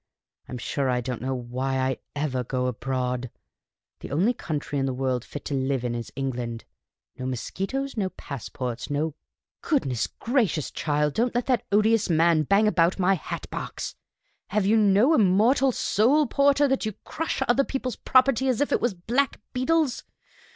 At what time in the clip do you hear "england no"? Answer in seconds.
6.15-7.27